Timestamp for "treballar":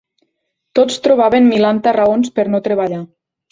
2.71-3.01